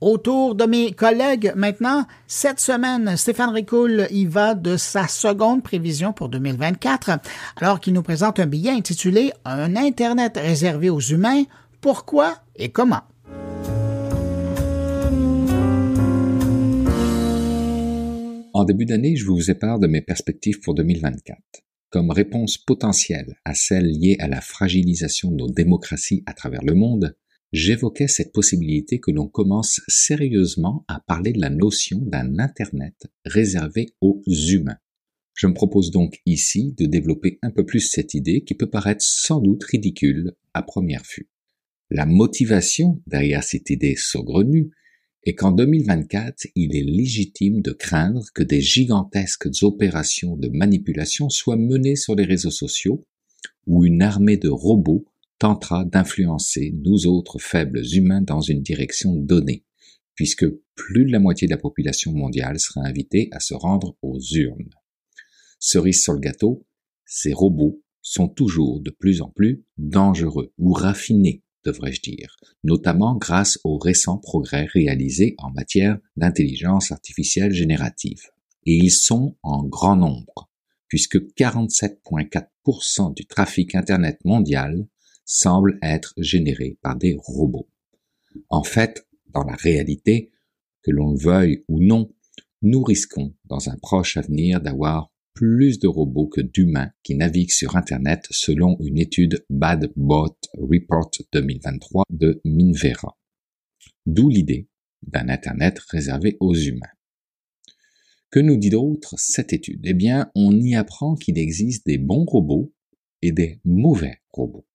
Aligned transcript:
Autour 0.00 0.54
de 0.54 0.64
mes 0.64 0.92
collègues 0.92 1.52
maintenant, 1.56 2.06
cette 2.28 2.60
semaine, 2.60 3.16
Stéphane 3.16 3.50
Ricoul 3.50 4.06
y 4.10 4.26
va 4.26 4.54
de 4.54 4.76
sa 4.76 5.08
seconde 5.08 5.64
prévision 5.64 6.12
pour 6.12 6.28
2024, 6.28 7.18
alors 7.56 7.80
qu'il 7.80 7.94
nous 7.94 8.02
présente 8.02 8.38
un 8.38 8.46
billet 8.46 8.70
intitulé 8.70 9.32
Un 9.44 9.74
Internet 9.74 10.36
réservé 10.36 10.88
aux 10.88 11.00
humains, 11.00 11.42
pourquoi 11.80 12.36
et 12.54 12.68
comment. 12.68 13.02
En 18.54 18.64
début 18.64 18.86
d'année, 18.86 19.16
je 19.16 19.26
vous 19.26 19.50
épare 19.50 19.80
de 19.80 19.88
mes 19.88 20.00
perspectives 20.00 20.60
pour 20.60 20.74
2024. 20.74 21.38
Comme 21.90 22.12
réponse 22.12 22.56
potentielle 22.56 23.34
à 23.44 23.54
celles 23.54 23.90
liées 23.90 24.16
à 24.20 24.28
la 24.28 24.40
fragilisation 24.40 25.32
de 25.32 25.36
nos 25.36 25.50
démocraties 25.50 26.22
à 26.26 26.34
travers 26.34 26.62
le 26.62 26.74
monde, 26.74 27.16
j'évoquais 27.52 28.08
cette 28.08 28.32
possibilité 28.32 29.00
que 29.00 29.10
l'on 29.10 29.28
commence 29.28 29.80
sérieusement 29.88 30.84
à 30.88 31.00
parler 31.00 31.32
de 31.32 31.40
la 31.40 31.50
notion 31.50 31.98
d'un 32.00 32.38
Internet 32.38 33.06
réservé 33.24 33.86
aux 34.00 34.22
humains. 34.26 34.78
Je 35.34 35.46
me 35.46 35.54
propose 35.54 35.90
donc 35.90 36.20
ici 36.26 36.74
de 36.76 36.86
développer 36.86 37.38
un 37.42 37.50
peu 37.50 37.64
plus 37.64 37.80
cette 37.80 38.14
idée 38.14 38.42
qui 38.42 38.54
peut 38.54 38.68
paraître 38.68 39.04
sans 39.04 39.40
doute 39.40 39.62
ridicule 39.64 40.32
à 40.52 40.62
première 40.62 41.04
vue. 41.16 41.28
La 41.90 42.06
motivation 42.06 43.00
derrière 43.06 43.42
cette 43.42 43.70
idée 43.70 43.94
saugrenue 43.96 44.70
est 45.24 45.34
qu'en 45.34 45.52
2024, 45.52 46.48
il 46.54 46.76
est 46.76 46.82
légitime 46.82 47.60
de 47.62 47.72
craindre 47.72 48.24
que 48.34 48.42
des 48.42 48.60
gigantesques 48.60 49.48
opérations 49.62 50.36
de 50.36 50.48
manipulation 50.48 51.28
soient 51.28 51.56
menées 51.56 51.96
sur 51.96 52.14
les 52.14 52.24
réseaux 52.24 52.50
sociaux, 52.50 53.06
où 53.66 53.84
une 53.84 54.02
armée 54.02 54.36
de 54.36 54.48
robots 54.48 55.06
tentera 55.38 55.84
d'influencer 55.84 56.74
nous 56.84 57.06
autres 57.06 57.38
faibles 57.38 57.82
humains 57.92 58.22
dans 58.22 58.40
une 58.40 58.62
direction 58.62 59.14
donnée, 59.14 59.64
puisque 60.14 60.46
plus 60.74 61.04
de 61.04 61.12
la 61.12 61.20
moitié 61.20 61.46
de 61.46 61.52
la 61.52 61.58
population 61.58 62.12
mondiale 62.12 62.58
sera 62.58 62.80
invitée 62.82 63.28
à 63.32 63.40
se 63.40 63.54
rendre 63.54 63.96
aux 64.02 64.18
urnes. 64.32 64.70
Cerise 65.58 66.02
sur 66.02 66.12
le 66.12 66.20
gâteau, 66.20 66.66
ces 67.04 67.32
robots 67.32 67.82
sont 68.02 68.28
toujours 68.28 68.80
de 68.80 68.90
plus 68.90 69.22
en 69.22 69.30
plus 69.30 69.64
dangereux 69.76 70.52
ou 70.58 70.72
raffinés, 70.72 71.42
devrais-je 71.64 72.00
dire, 72.00 72.36
notamment 72.64 73.16
grâce 73.16 73.58
aux 73.64 73.78
récents 73.78 74.18
progrès 74.18 74.66
réalisés 74.66 75.34
en 75.38 75.50
matière 75.50 75.98
d'intelligence 76.16 76.92
artificielle 76.92 77.52
générative. 77.52 78.22
Et 78.66 78.74
ils 78.76 78.90
sont 78.90 79.36
en 79.42 79.64
grand 79.64 79.96
nombre, 79.96 80.50
puisque 80.88 81.16
47,4% 81.16 83.14
du 83.14 83.26
trafic 83.26 83.74
Internet 83.74 84.18
mondial 84.24 84.86
semble 85.28 85.78
être 85.82 86.14
généré 86.16 86.78
par 86.82 86.96
des 86.96 87.16
robots. 87.18 87.68
En 88.48 88.64
fait, 88.64 89.06
dans 89.26 89.44
la 89.44 89.54
réalité, 89.54 90.32
que 90.82 90.90
l'on 90.90 91.12
le 91.12 91.18
veuille 91.18 91.64
ou 91.68 91.80
non, 91.80 92.12
nous 92.62 92.82
risquons 92.82 93.36
dans 93.44 93.68
un 93.68 93.76
proche 93.76 94.16
avenir 94.16 94.60
d'avoir 94.60 95.12
plus 95.34 95.78
de 95.78 95.86
robots 95.86 96.26
que 96.26 96.40
d'humains 96.40 96.90
qui 97.04 97.14
naviguent 97.14 97.52
sur 97.52 97.76
Internet 97.76 98.26
selon 98.30 98.76
une 98.80 98.98
étude 98.98 99.44
Bad 99.50 99.92
Bot 99.94 100.36
Report 100.54 101.10
2023 101.32 102.04
de 102.10 102.40
Minvera. 102.44 103.16
D'où 104.06 104.30
l'idée 104.30 104.68
d'un 105.02 105.28
Internet 105.28 105.78
réservé 105.90 106.38
aux 106.40 106.54
humains. 106.54 106.90
Que 108.30 108.40
nous 108.40 108.56
dit 108.56 108.70
d'autre 108.70 109.14
cette 109.16 109.52
étude? 109.52 109.80
Eh 109.84 109.94
bien, 109.94 110.30
on 110.34 110.58
y 110.58 110.74
apprend 110.74 111.14
qu'il 111.14 111.38
existe 111.38 111.86
des 111.86 111.98
bons 111.98 112.24
robots 112.24 112.72
et 113.22 113.32
des 113.32 113.60
mauvais 113.64 114.20
robots. 114.30 114.67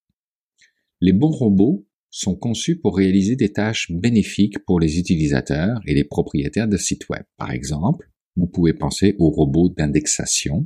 Les 1.05 1.11
bons 1.11 1.31
robots 1.31 1.85
sont 2.11 2.33
conçus 2.33 2.79
pour 2.79 2.95
réaliser 2.95 3.35
des 3.35 3.51
tâches 3.51 3.91
bénéfiques 3.91 4.59
pour 4.59 4.79
les 4.79 4.99
utilisateurs 4.99 5.81
et 5.85 5.93
les 5.93 6.05
propriétaires 6.05 6.69
de 6.69 6.77
sites 6.77 7.09
web. 7.09 7.23
Par 7.35 7.51
exemple, 7.51 8.09
vous 8.37 8.47
pouvez 8.47 8.71
penser 8.71 9.13
aux 9.19 9.29
robots 9.29 9.67
d'indexation 9.67 10.65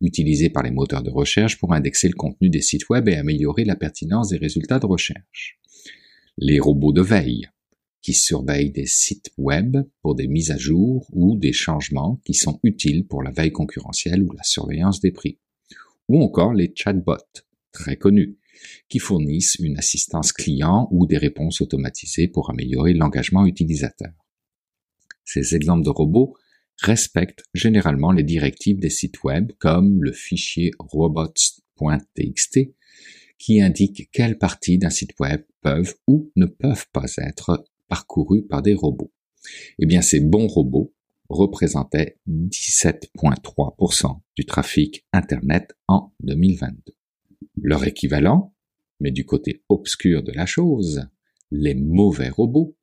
utilisés 0.00 0.48
par 0.48 0.62
les 0.62 0.70
moteurs 0.70 1.02
de 1.02 1.10
recherche 1.10 1.58
pour 1.58 1.74
indexer 1.74 2.08
le 2.08 2.14
contenu 2.14 2.48
des 2.48 2.62
sites 2.62 2.88
web 2.88 3.06
et 3.06 3.16
améliorer 3.16 3.66
la 3.66 3.76
pertinence 3.76 4.30
des 4.30 4.38
résultats 4.38 4.78
de 4.78 4.86
recherche. 4.86 5.60
Les 6.38 6.58
robots 6.58 6.94
de 6.94 7.02
veille 7.02 7.46
qui 8.00 8.14
surveillent 8.14 8.72
des 8.72 8.86
sites 8.86 9.28
web 9.36 9.76
pour 10.00 10.14
des 10.14 10.26
mises 10.26 10.52
à 10.52 10.56
jour 10.56 11.06
ou 11.12 11.36
des 11.36 11.52
changements 11.52 12.18
qui 12.24 12.32
sont 12.32 12.60
utiles 12.62 13.06
pour 13.06 13.22
la 13.22 13.30
veille 13.30 13.52
concurrentielle 13.52 14.22
ou 14.22 14.32
la 14.32 14.42
surveillance 14.42 15.00
des 15.00 15.12
prix. 15.12 15.38
Ou 16.08 16.22
encore 16.22 16.54
les 16.54 16.72
chatbots, 16.74 17.42
très 17.72 17.98
connus, 17.98 18.38
qui 18.88 18.98
fournissent 18.98 19.56
une 19.56 19.78
assistance 19.78 20.32
client 20.32 20.88
ou 20.90 21.06
des 21.06 21.18
réponses 21.18 21.60
automatisées 21.60 22.28
pour 22.28 22.50
améliorer 22.50 22.94
l'engagement 22.94 23.46
utilisateur. 23.46 24.12
Ces 25.24 25.54
exemples 25.54 25.84
de 25.84 25.90
robots 25.90 26.34
respectent 26.78 27.44
généralement 27.54 28.12
les 28.12 28.22
directives 28.22 28.78
des 28.78 28.90
sites 28.90 29.22
web 29.24 29.52
comme 29.58 30.02
le 30.02 30.12
fichier 30.12 30.70
robots.txt 30.78 32.60
qui 33.38 33.60
indique 33.60 34.10
quelles 34.12 34.38
parties 34.38 34.78
d'un 34.78 34.90
site 34.90 35.18
web 35.20 35.42
peuvent 35.60 35.94
ou 36.06 36.30
ne 36.36 36.46
peuvent 36.46 36.86
pas 36.92 37.06
être 37.18 37.64
parcourues 37.88 38.46
par 38.46 38.62
des 38.62 38.74
robots. 38.74 39.12
Eh 39.78 39.86
bien, 39.86 40.02
ces 40.02 40.20
bons 40.20 40.46
robots 40.46 40.92
représentaient 41.28 42.18
17,3% 42.28 44.20
du 44.36 44.44
trafic 44.44 45.06
Internet 45.12 45.76
en 45.88 46.12
2022. 46.20 46.95
Leur 47.62 47.84
équivalent, 47.86 48.54
mais 49.00 49.10
du 49.10 49.24
côté 49.24 49.62
obscur 49.68 50.22
de 50.22 50.32
la 50.32 50.46
chose, 50.46 51.08
les 51.50 51.74
mauvais 51.74 52.28
robots, 52.28 52.76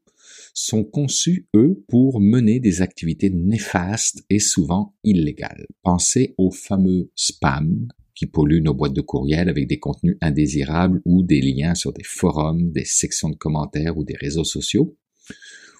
sont 0.54 0.84
conçus, 0.84 1.48
eux, 1.56 1.84
pour 1.88 2.20
mener 2.20 2.60
des 2.60 2.82
activités 2.82 3.30
néfastes 3.30 4.24
et 4.30 4.40
souvent 4.40 4.96
illégales. 5.04 5.66
Pensez 5.82 6.36
aux 6.38 6.52
fameux 6.52 7.12
spam 7.16 7.88
qui 8.16 8.28
polluent 8.28 8.62
nos 8.62 8.76
boîtes 8.76 8.94
de 8.94 9.02
courriel 9.02 9.50
avec 9.50 9.68
des 9.68 9.80
contenus 9.80 10.18
indésirables 10.22 11.02
ou 11.06 11.24
des 11.24 11.42
liens 11.42 11.74
sur 11.74 11.92
des 11.92 12.04
forums, 12.04 12.72
des 12.72 12.86
sections 12.86 13.30
de 13.30 13.36
commentaires 13.36 13.98
ou 13.98 14.04
des 14.04 14.16
réseaux 14.16 14.44
sociaux, 14.44 14.96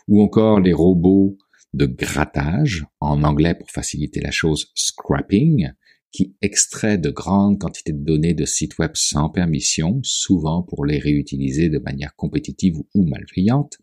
ou 0.08 0.22
encore 0.22 0.60
les 0.60 0.74
robots 0.74 1.38
de 1.74 1.86
grattage, 1.86 2.86
en 3.00 3.24
anglais 3.24 3.56
pour 3.56 3.70
faciliter 3.70 4.20
la 4.20 4.32
chose 4.32 4.72
scrapping, 4.76 5.72
qui 6.14 6.36
extrait 6.44 7.00
de 7.00 7.10
grandes 7.10 7.60
quantités 7.60 7.92
de 7.92 8.06
données 8.06 8.36
de 8.36 8.46
sites 8.46 8.78
web 8.78 8.92
sans 8.94 9.30
permission, 9.30 10.00
souvent 10.04 10.62
pour 10.62 10.86
les 10.86 11.00
réutiliser 11.00 11.70
de 11.70 11.80
manière 11.80 12.16
compétitive 12.16 12.78
ou 12.94 13.04
malveillante. 13.04 13.80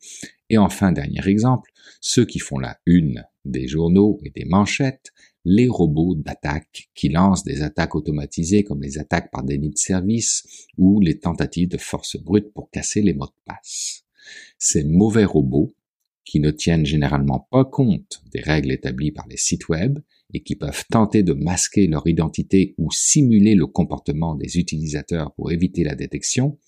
Et 0.49 0.57
enfin, 0.57 0.93
dernier 0.93 1.27
exemple, 1.27 1.73
ceux 2.01 2.25
qui 2.25 2.39
font 2.39 2.59
la 2.59 2.79
une 2.87 3.25
des 3.45 3.67
journaux 3.67 4.19
et 4.25 4.31
des 4.31 4.45
manchettes, 4.45 5.13
les 5.45 5.69
robots 5.69 6.15
d'attaque 6.15 6.89
qui 6.95 7.09
lancent 7.09 7.45
des 7.45 7.63
attaques 7.63 7.97
automatisées 7.97 8.63
comme 8.63 8.83
les 8.83 8.99
attaques 8.99 9.31
par 9.33 9.43
déni 9.43 9.71
de 9.71 9.79
service 9.79 10.45
ou 10.79 11.01
les 11.01 11.19
tentatives 11.19 11.69
de 11.69 11.79
force 11.79 12.17
brute 12.17 12.53
pour 12.53 12.71
casser 12.71 13.03
les 13.03 13.15
mots 13.15 13.27
de 13.27 13.43
passe. 13.45 14.05
Ces 14.59 14.85
mauvais 14.85 15.25
robots, 15.25 15.73
qui 16.25 16.39
ne 16.39 16.53
tiennent 16.53 16.87
généralement 16.87 17.49
pas 17.51 17.65
compte 17.65 18.23
des 18.31 18.41
règles 18.41 18.71
établies 18.71 19.11
par 19.11 19.27
les 19.27 19.37
sites 19.37 19.69
web 19.69 19.99
et 20.33 20.43
qui 20.43 20.57
peuvent 20.57 20.85
tenter 20.91 21.23
de 21.23 21.33
masquer 21.33 21.87
leur 21.87 22.07
identité 22.07 22.75
ou 22.79 22.91
simuler 22.91 23.55
le 23.55 23.67
comportement 23.67 24.35
des 24.35 24.59
utilisateurs 24.59 25.35
pour 25.35 25.53
éviter 25.53 25.85
la 25.85 25.95
détection, 25.95 26.59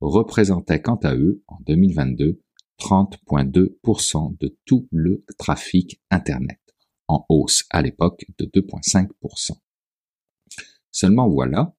représentaient 0.00 0.80
quant 0.80 1.00
à 1.02 1.14
eux, 1.14 1.42
en 1.48 1.58
2022, 1.66 2.40
30,2% 2.78 4.38
de 4.38 4.58
tout 4.64 4.88
le 4.90 5.24
trafic 5.38 6.00
Internet, 6.10 6.60
en 7.08 7.26
hausse 7.28 7.64
à 7.70 7.82
l'époque 7.82 8.24
de 8.38 8.46
2,5%. 8.46 9.58
Seulement 10.90 11.28
voilà, 11.28 11.74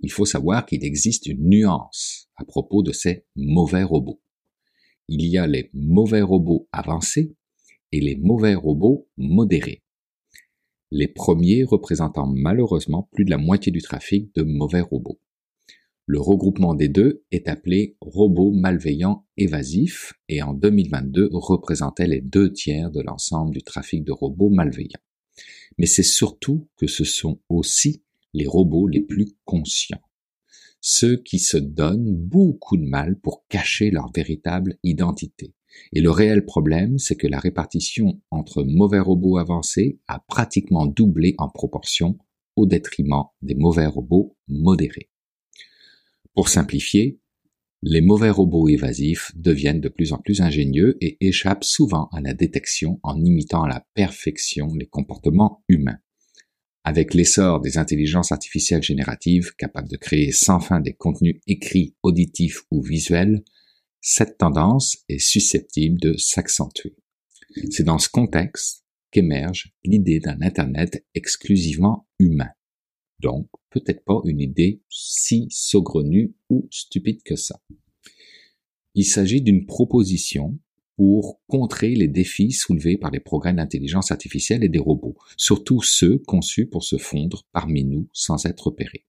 il 0.00 0.10
faut 0.10 0.26
savoir 0.26 0.66
qu'il 0.66 0.84
existe 0.84 1.26
une 1.26 1.48
nuance 1.48 2.28
à 2.36 2.44
propos 2.44 2.82
de 2.82 2.92
ces 2.92 3.24
mauvais 3.36 3.84
robots. 3.84 4.20
Il 5.08 5.24
y 5.26 5.38
a 5.38 5.46
les 5.46 5.70
mauvais 5.72 6.22
robots 6.22 6.68
avancés 6.72 7.34
et 7.92 8.00
les 8.00 8.16
mauvais 8.16 8.54
robots 8.54 9.08
modérés 9.16 9.81
les 10.92 11.08
premiers 11.08 11.64
représentant 11.64 12.26
malheureusement 12.26 13.08
plus 13.12 13.24
de 13.24 13.30
la 13.30 13.38
moitié 13.38 13.72
du 13.72 13.80
trafic 13.80 14.34
de 14.34 14.42
mauvais 14.42 14.82
robots. 14.82 15.18
Le 16.04 16.20
regroupement 16.20 16.74
des 16.74 16.88
deux 16.88 17.24
est 17.30 17.48
appelé 17.48 17.96
robots 18.02 18.52
malveillants 18.52 19.24
évasifs 19.38 20.12
et 20.28 20.42
en 20.42 20.52
2022 20.52 21.30
représentait 21.32 22.06
les 22.06 22.20
deux 22.20 22.52
tiers 22.52 22.90
de 22.90 23.00
l'ensemble 23.00 23.54
du 23.54 23.62
trafic 23.62 24.04
de 24.04 24.12
robots 24.12 24.50
malveillants. 24.50 25.00
Mais 25.78 25.86
c'est 25.86 26.02
surtout 26.02 26.68
que 26.76 26.86
ce 26.86 27.04
sont 27.04 27.40
aussi 27.48 28.02
les 28.34 28.46
robots 28.46 28.86
les 28.86 29.00
plus 29.00 29.32
conscients. 29.46 30.02
Ceux 30.82 31.16
qui 31.16 31.38
se 31.38 31.56
donnent 31.56 32.14
beaucoup 32.14 32.76
de 32.76 32.84
mal 32.84 33.18
pour 33.18 33.46
cacher 33.48 33.90
leur 33.90 34.12
véritable 34.12 34.76
identité 34.82 35.54
et 35.92 36.00
le 36.00 36.10
réel 36.10 36.44
problème, 36.44 36.98
c'est 36.98 37.16
que 37.16 37.26
la 37.26 37.38
répartition 37.38 38.20
entre 38.30 38.62
mauvais 38.64 39.00
robots 39.00 39.38
avancés 39.38 39.98
a 40.08 40.18
pratiquement 40.20 40.86
doublé 40.86 41.34
en 41.38 41.48
proportion 41.48 42.18
au 42.56 42.66
détriment 42.66 43.24
des 43.40 43.54
mauvais 43.54 43.86
robots 43.86 44.36
modérés. 44.48 45.10
Pour 46.34 46.48
simplifier, 46.48 47.18
Les 47.84 48.00
mauvais 48.00 48.30
robots 48.30 48.68
évasifs 48.68 49.32
deviennent 49.34 49.80
de 49.80 49.88
plus 49.88 50.12
en 50.12 50.18
plus 50.18 50.40
ingénieux 50.40 50.96
et 51.00 51.16
échappent 51.20 51.64
souvent 51.64 52.08
à 52.12 52.20
la 52.20 52.32
détection 52.32 53.00
en 53.02 53.20
imitant 53.20 53.64
à 53.64 53.68
la 53.68 53.84
perfection 53.94 54.72
les 54.78 54.86
comportements 54.86 55.64
humains. 55.68 55.98
Avec 56.84 57.12
l'essor 57.12 57.60
des 57.60 57.78
intelligences 57.78 58.30
artificielles 58.30 58.84
génératives 58.84 59.56
capables 59.56 59.88
de 59.88 59.96
créer 59.96 60.30
sans 60.30 60.60
fin 60.60 60.78
des 60.78 60.92
contenus 60.92 61.40
écrits, 61.48 61.96
auditifs 62.04 62.62
ou 62.70 62.82
visuels, 62.82 63.42
cette 64.02 64.36
tendance 64.36 64.98
est 65.08 65.20
susceptible 65.20 65.98
de 66.00 66.16
s'accentuer. 66.16 66.96
C'est 67.70 67.84
dans 67.84 67.98
ce 67.98 68.08
contexte 68.08 68.84
qu'émerge 69.12 69.72
l'idée 69.84 70.18
d'un 70.18 70.42
Internet 70.42 71.06
exclusivement 71.14 72.08
humain. 72.18 72.50
Donc, 73.20 73.48
peut-être 73.70 74.04
pas 74.04 74.20
une 74.24 74.40
idée 74.40 74.82
si 74.90 75.46
saugrenue 75.50 76.34
ou 76.50 76.66
stupide 76.72 77.22
que 77.22 77.36
ça. 77.36 77.62
Il 78.94 79.04
s'agit 79.04 79.40
d'une 79.40 79.66
proposition 79.66 80.58
pour 80.96 81.40
contrer 81.46 81.94
les 81.94 82.08
défis 82.08 82.50
soulevés 82.50 82.98
par 82.98 83.12
les 83.12 83.20
progrès 83.20 83.54
d'intelligence 83.54 84.10
artificielle 84.10 84.64
et 84.64 84.68
des 84.68 84.80
robots, 84.80 85.16
surtout 85.36 85.80
ceux 85.80 86.18
conçus 86.18 86.66
pour 86.66 86.82
se 86.82 86.98
fondre 86.98 87.46
parmi 87.52 87.84
nous 87.84 88.08
sans 88.12 88.46
être 88.46 88.66
repérés. 88.66 89.06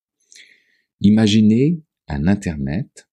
Imaginez 1.02 1.82
un 2.08 2.28
Internet 2.28 3.10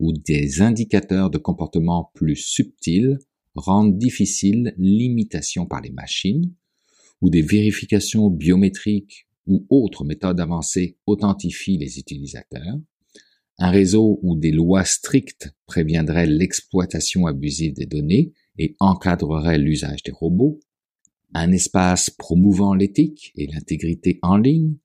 où 0.00 0.12
des 0.12 0.60
indicateurs 0.60 1.30
de 1.30 1.38
comportement 1.38 2.10
plus 2.14 2.36
subtils 2.36 3.18
rendent 3.54 3.98
difficile 3.98 4.74
l'imitation 4.76 5.66
par 5.66 5.80
les 5.80 5.90
machines, 5.90 6.52
où 7.20 7.30
des 7.30 7.42
vérifications 7.42 8.28
biométriques 8.28 9.28
ou 9.46 9.66
autres 9.70 10.04
méthodes 10.04 10.40
avancées 10.40 10.96
authentifient 11.06 11.78
les 11.78 11.98
utilisateurs, 11.98 12.78
un 13.58 13.70
réseau 13.70 14.18
où 14.22 14.36
des 14.36 14.50
lois 14.50 14.84
strictes 14.84 15.54
préviendraient 15.66 16.26
l'exploitation 16.26 17.26
abusive 17.26 17.74
des 17.74 17.86
données 17.86 18.32
et 18.58 18.74
encadreraient 18.80 19.58
l'usage 19.58 20.02
des 20.02 20.12
robots, 20.12 20.60
un 21.34 21.52
espace 21.52 22.10
promouvant 22.10 22.74
l'éthique 22.74 23.32
et 23.36 23.46
l'intégrité 23.46 24.18
en 24.22 24.36
ligne, 24.36 24.76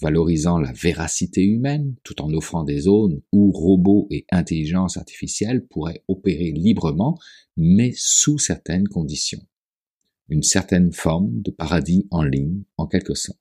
valorisant 0.00 0.58
la 0.58 0.72
véracité 0.72 1.42
humaine 1.42 1.94
tout 2.02 2.20
en 2.22 2.32
offrant 2.32 2.64
des 2.64 2.80
zones 2.80 3.20
où 3.32 3.50
robots 3.52 4.06
et 4.10 4.26
intelligence 4.30 4.96
artificielle 4.96 5.66
pourraient 5.66 6.04
opérer 6.08 6.52
librement, 6.52 7.18
mais 7.56 7.92
sous 7.96 8.38
certaines 8.38 8.88
conditions. 8.88 9.42
Une 10.28 10.42
certaine 10.42 10.92
forme 10.92 11.40
de 11.42 11.50
paradis 11.50 12.06
en 12.10 12.22
ligne, 12.22 12.62
en 12.76 12.86
quelque 12.86 13.14
sorte. 13.14 13.38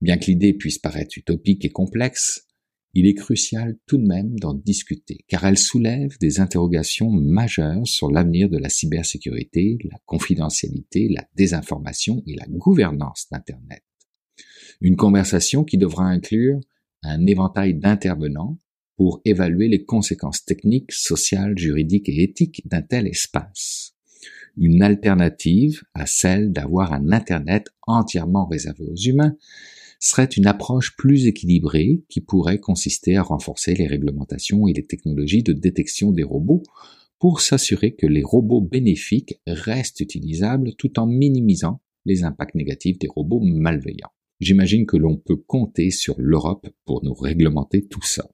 Bien 0.00 0.16
que 0.16 0.26
l'idée 0.26 0.54
puisse 0.54 0.78
paraître 0.78 1.18
utopique 1.18 1.64
et 1.64 1.70
complexe, 1.70 2.46
il 2.94 3.06
est 3.06 3.14
crucial 3.14 3.76
tout 3.86 3.98
de 3.98 4.06
même 4.06 4.38
d'en 4.38 4.54
discuter, 4.54 5.18
car 5.28 5.44
elle 5.44 5.58
soulève 5.58 6.16
des 6.20 6.40
interrogations 6.40 7.10
majeures 7.10 7.86
sur 7.86 8.10
l'avenir 8.10 8.48
de 8.48 8.58
la 8.58 8.70
cybersécurité, 8.70 9.78
la 9.84 9.98
confidentialité, 10.06 11.08
la 11.08 11.28
désinformation 11.34 12.22
et 12.26 12.34
la 12.34 12.46
gouvernance 12.48 13.26
d'Internet. 13.30 13.82
Une 14.80 14.96
conversation 14.96 15.64
qui 15.64 15.78
devra 15.78 16.04
inclure 16.04 16.60
un 17.02 17.26
éventail 17.26 17.74
d'intervenants 17.74 18.58
pour 18.96 19.20
évaluer 19.24 19.68
les 19.68 19.84
conséquences 19.84 20.44
techniques, 20.44 20.92
sociales, 20.92 21.56
juridiques 21.56 22.08
et 22.08 22.22
éthiques 22.22 22.62
d'un 22.66 22.82
tel 22.82 23.06
espace. 23.06 23.94
Une 24.56 24.82
alternative 24.82 25.82
à 25.94 26.06
celle 26.06 26.52
d'avoir 26.52 26.92
un 26.92 27.12
Internet 27.12 27.68
entièrement 27.86 28.46
réservé 28.46 28.84
aux 28.84 28.96
humains, 28.96 29.36
serait 30.00 30.24
une 30.24 30.46
approche 30.46 30.96
plus 30.96 31.26
équilibrée 31.26 32.02
qui 32.08 32.20
pourrait 32.20 32.60
consister 32.60 33.16
à 33.16 33.22
renforcer 33.22 33.74
les 33.74 33.86
réglementations 33.86 34.66
et 34.68 34.72
les 34.72 34.86
technologies 34.86 35.42
de 35.42 35.52
détection 35.52 36.12
des 36.12 36.22
robots 36.22 36.62
pour 37.18 37.40
s'assurer 37.40 37.94
que 37.96 38.06
les 38.06 38.22
robots 38.22 38.60
bénéfiques 38.60 39.40
restent 39.46 40.00
utilisables 40.00 40.74
tout 40.76 41.00
en 41.00 41.06
minimisant 41.06 41.80
les 42.04 42.22
impacts 42.22 42.54
négatifs 42.54 42.98
des 42.98 43.08
robots 43.08 43.40
malveillants. 43.40 44.12
J'imagine 44.40 44.86
que 44.86 44.96
l'on 44.96 45.16
peut 45.16 45.36
compter 45.36 45.90
sur 45.90 46.14
l'Europe 46.18 46.68
pour 46.84 47.04
nous 47.04 47.14
réglementer 47.14 47.86
tout 47.86 48.04
ça. 48.04 48.28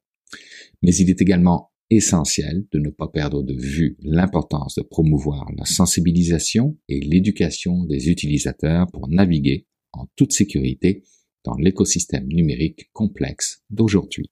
Mais 0.82 0.94
il 0.94 1.08
est 1.08 1.22
également 1.22 1.70
essentiel 1.90 2.66
de 2.72 2.78
ne 2.78 2.90
pas 2.90 3.08
perdre 3.08 3.42
de 3.42 3.54
vue 3.54 3.96
l'importance 4.00 4.74
de 4.74 4.82
promouvoir 4.82 5.50
la 5.56 5.64
sensibilisation 5.64 6.76
et 6.88 7.00
l'éducation 7.00 7.84
des 7.84 8.08
utilisateurs 8.08 8.86
pour 8.90 9.08
naviguer 9.08 9.66
en 9.92 10.06
toute 10.16 10.32
sécurité 10.32 11.02
dans 11.44 11.56
l'écosystème 11.56 12.26
numérique 12.26 12.90
complexe 12.92 13.62
d'aujourd'hui. 13.70 14.22